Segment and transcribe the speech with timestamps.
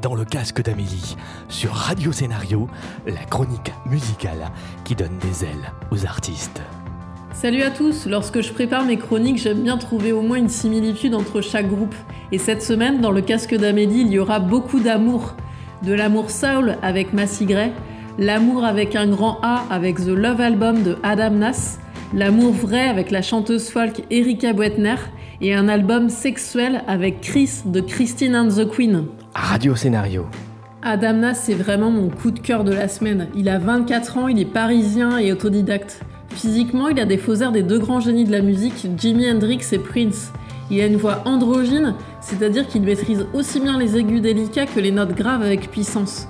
[0.00, 1.16] dans le casque d'Amélie,
[1.48, 2.68] sur Radio Scénario,
[3.06, 4.50] la chronique musicale
[4.84, 6.60] qui donne des ailes aux artistes.
[7.32, 11.14] Salut à tous, lorsque je prépare mes chroniques, j'aime bien trouver au moins une similitude
[11.14, 11.94] entre chaque groupe.
[12.32, 15.34] Et cette semaine, dans le casque d'Amélie, il y aura beaucoup d'amour.
[15.82, 17.72] De l'amour soul avec Massy Gray,
[18.18, 21.78] l'amour avec un grand A avec The Love Album de Adam Nass,
[22.12, 24.96] l'amour vrai avec la chanteuse folk Erika Buetner,
[25.40, 29.06] et un album sexuel avec Chris de Christine and the Queen.
[29.34, 30.26] Radio Scénario.
[30.82, 33.28] Adamna, c'est vraiment mon coup de cœur de la semaine.
[33.34, 36.02] Il a 24 ans, il est parisien et autodidacte.
[36.30, 39.60] Physiquement, il a des faux airs des deux grands génies de la musique, Jimi Hendrix
[39.72, 40.32] et Prince.
[40.70, 44.92] Il a une voix androgyne, c'est-à-dire qu'il maîtrise aussi bien les aigus délicats que les
[44.92, 46.28] notes graves avec puissance.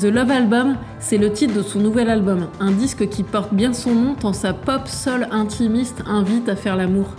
[0.00, 3.72] The Love Album, c'est le titre de son nouvel album, un disque qui porte bien
[3.72, 7.16] son nom tant sa pop soul intimiste invite à faire l'amour.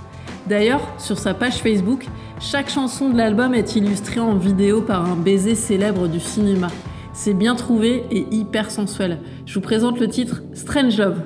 [0.48, 2.08] D'ailleurs, sur sa page Facebook,
[2.40, 6.70] chaque chanson de l'album est illustrée en vidéo par un baiser célèbre du cinéma.
[7.14, 9.20] C'est bien trouvé et hyper sensuel.
[9.46, 11.22] Je vous présente le titre Strange Love.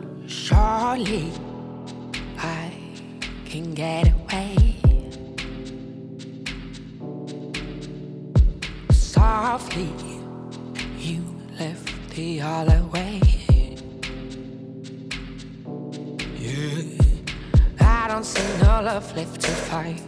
[18.16, 20.02] Don't see no love left to fight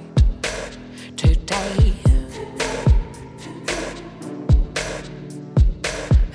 [1.18, 1.94] today.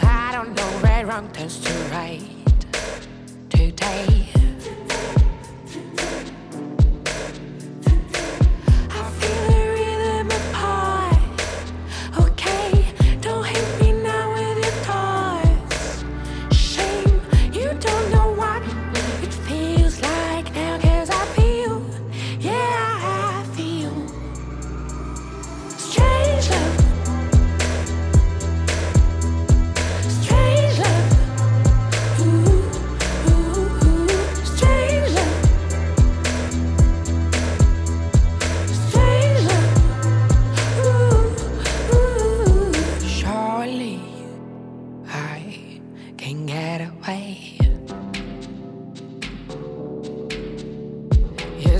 [0.02, 2.20] I don't know where wrong turns to right
[3.48, 4.41] today.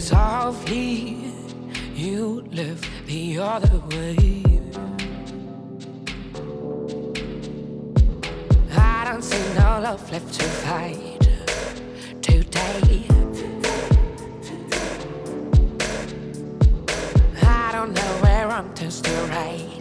[0.02, 1.32] Softly,
[1.94, 4.42] you live the other way.
[8.76, 11.20] I don't see no love left to fight
[12.20, 13.06] today.
[17.40, 19.71] I don't know where I'm just to right.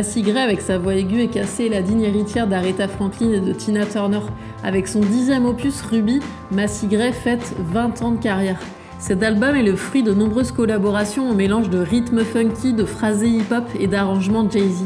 [0.00, 3.52] Massy Gray, avec sa voix aiguë et cassée, la digne héritière d'Aretha Franklin et de
[3.52, 4.20] Tina Turner.
[4.64, 8.58] Avec son dixième opus Ruby, Massy Gray fête 20 ans de carrière.
[8.98, 13.28] Cet album est le fruit de nombreuses collaborations au mélange de rythme funky, de phrasé
[13.28, 14.84] hip-hop et d'arrangements Jay-Z.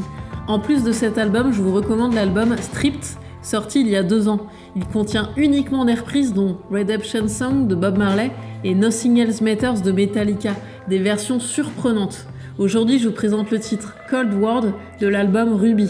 [0.49, 3.07] En plus de cet album, je vous recommande l'album Stripped,
[3.41, 4.49] sorti il y a deux ans.
[4.75, 8.33] Il contient uniquement des reprises dont Redemption Song de Bob Marley
[8.65, 10.57] et Nothing Else Matters de Metallica,
[10.89, 12.27] des versions surprenantes.
[12.57, 15.89] Aujourd'hui, je vous présente le titre Cold World de l'album Ruby.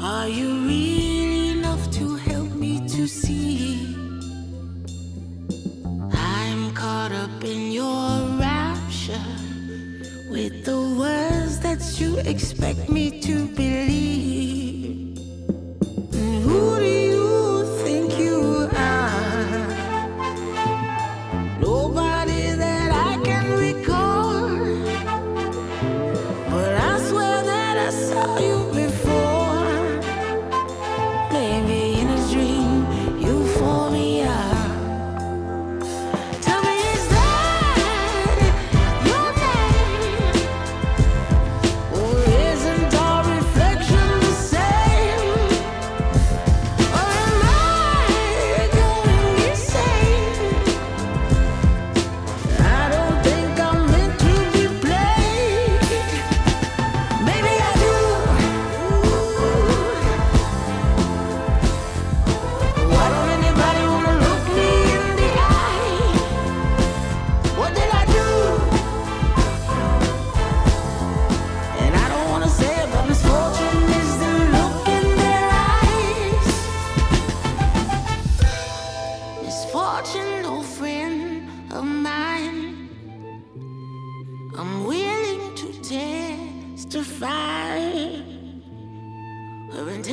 [0.00, 3.96] Are you really enough to help me to see?
[6.12, 9.18] I'm caught up in your rapture
[10.30, 14.37] with the words that you expect me to believe.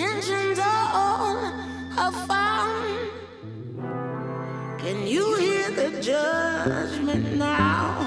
[0.05, 1.37] intentions all
[1.97, 3.09] I've found.
[4.79, 8.04] Can you hear the judgment now?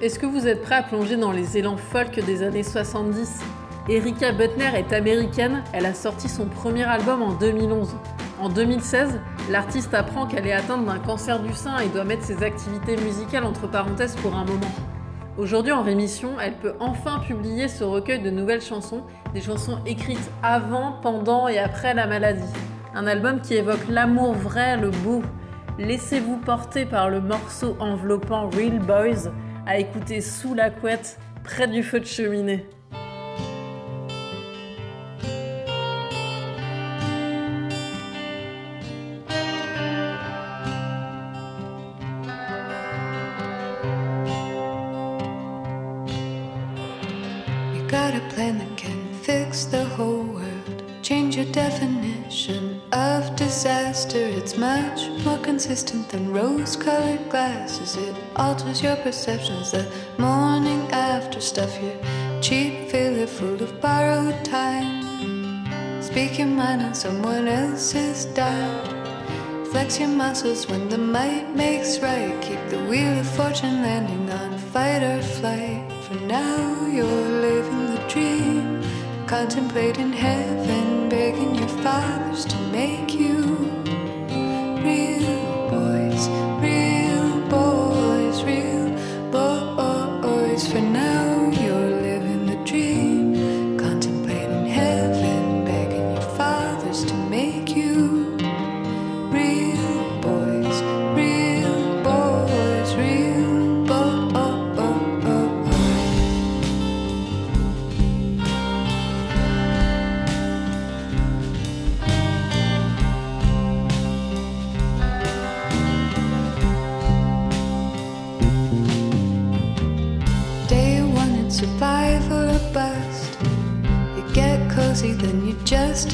[0.00, 3.40] Est-ce que vous êtes prêt à plonger dans les élans folk des années 70
[3.88, 7.94] Erika Butner est américaine, elle a sorti son premier album en 2011.
[8.40, 9.20] En 2016,
[9.50, 13.44] l'artiste apprend qu'elle est atteinte d'un cancer du sein et doit mettre ses activités musicales
[13.44, 14.72] entre parenthèses pour un moment.
[15.38, 19.02] Aujourd'hui en rémission, elle peut enfin publier ce recueil de nouvelles chansons,
[19.32, 22.52] des chansons écrites avant, pendant et après la maladie.
[22.94, 25.22] Un album qui évoque l'amour vrai, le beau.
[25.78, 29.32] Laissez-vous porter par le morceau enveloppant Real Boys,
[29.66, 32.66] à écouter sous la couette, près du feu de cheminée.
[47.92, 50.82] Got a plan that can fix the whole world.
[51.02, 54.16] Change your definition of disaster.
[54.38, 57.96] It's much more consistent than rose colored glasses.
[57.96, 59.72] It alters your perceptions.
[59.72, 59.86] The
[60.16, 61.98] morning after stuff your
[62.40, 65.02] cheap filler full of borrowed time.
[66.00, 69.66] Speak your mind on someone else's dime.
[69.66, 72.40] Flex your muscles when the might makes right.
[72.40, 75.92] Keep the wheel of fortune landing on fight or flight.
[76.04, 78.82] For now, you're living dream,
[79.26, 83.41] contemplating heaven, begging your fathers to make you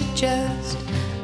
[0.00, 0.78] you just.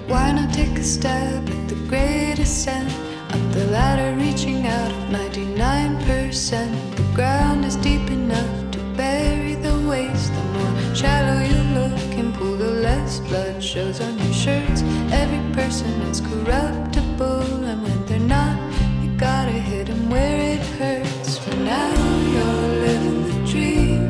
[0.07, 2.91] Why not take a stab at the great ascent?
[3.31, 6.97] Up the ladder, reaching out of 99%.
[6.97, 10.33] The ground is deep enough to bury the waste.
[10.35, 14.83] The more shallow you look and pull, the less blood shows on your shirts.
[15.13, 18.57] Every person is corruptible, and when they're not,
[19.03, 21.39] you gotta hit 'em where it hurts.
[21.39, 21.95] For now,
[22.35, 24.03] you're living the dream,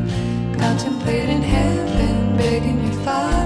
[0.59, 3.44] contemplating heaven, begging your fathers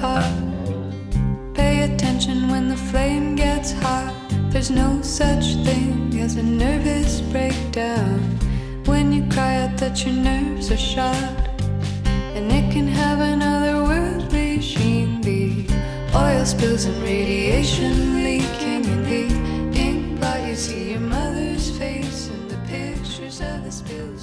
[0.00, 0.32] pot.
[1.54, 4.14] Pay attention when the flame gets hot.
[4.50, 8.20] There's no such thing as a nervous breakdown
[8.84, 11.32] when you cry out that your nerves are shot.
[12.36, 15.20] And it can have another worldly sheen.
[15.20, 15.66] The
[16.14, 20.46] oil spills and radiation leaking in the ink blot.
[20.46, 24.13] You see your mother's face and the pictures of the outer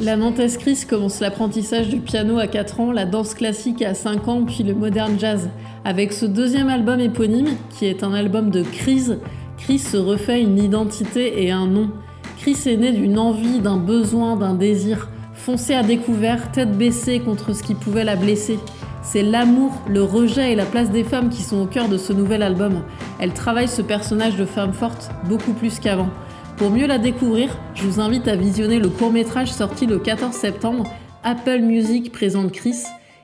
[0.00, 4.26] La Nantes Chris commence l'apprentissage du piano à 4 ans, la danse classique à 5
[4.26, 5.48] ans, puis le modern jazz.
[5.84, 9.20] Avec ce deuxième album éponyme, qui est un album de crise,
[9.56, 11.90] Chris se refait une identité et un nom.
[12.38, 15.08] Chris est né d'une envie, d'un besoin, d'un désir.
[15.32, 18.58] Foncé à découvert, tête baissée contre ce qui pouvait la blesser.
[19.02, 22.12] C'est l'amour, le rejet et la place des femmes qui sont au cœur de ce
[22.12, 22.82] nouvel album.
[23.20, 26.08] Elle travaille ce personnage de femme forte beaucoup plus qu'avant.
[26.56, 30.84] Pour mieux la découvrir, je vous invite à visionner le court-métrage sorti le 14 septembre,
[31.24, 32.76] Apple Music présente Chris,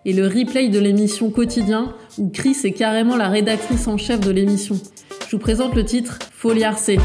[0.04, 4.32] et le replay de l'émission Quotidien, où Chris est carrément la rédactrice en chef de
[4.32, 4.80] l'émission.
[5.28, 6.98] Je vous présente le titre Foliard C.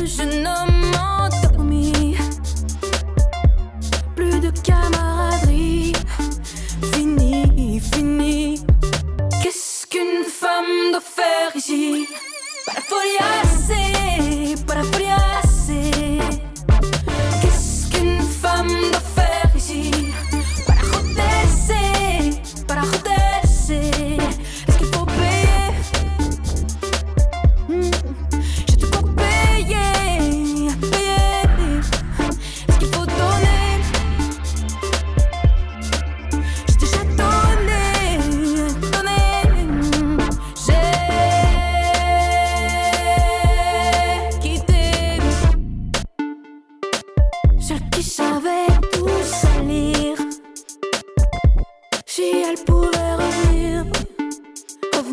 [0.00, 0.31] le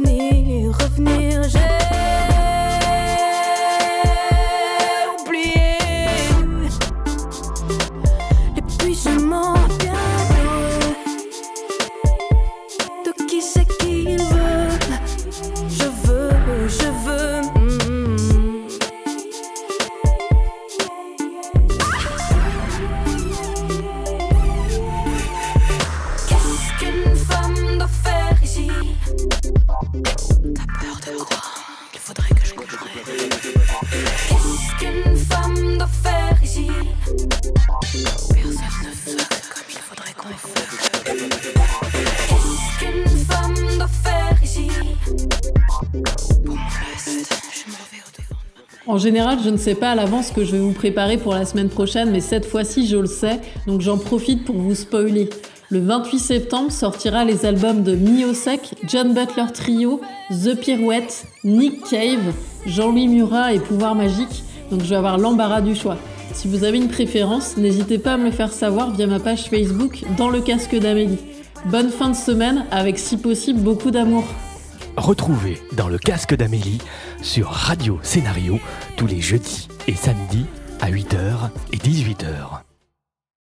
[0.01, 0.78] l'avenir
[48.89, 51.36] En général, je ne sais pas à l'avance ce que je vais vous préparer pour
[51.36, 55.29] la semaine prochaine, mais cette fois-ci, je le sais, donc j'en profite pour vous spoiler.
[55.69, 62.34] Le 28 septembre sortira les albums de Miosek, John Butler Trio, The Pirouette, Nick Cave,
[62.65, 65.98] Jean-Louis Murat et Pouvoir Magique, donc je vais avoir l'embarras du choix.
[66.34, 69.51] Si vous avez une préférence, n'hésitez pas à me le faire savoir via ma page
[69.51, 71.19] Facebook dans le casque d'Amélie.
[71.67, 74.24] Bonne fin de semaine avec si possible beaucoup d'amour.
[75.00, 76.79] Retrouvez dans le casque d'Amélie
[77.22, 78.60] sur Radio Scénario
[78.98, 80.46] tous les jeudis et samedis
[80.82, 82.68] à 8h et 18h.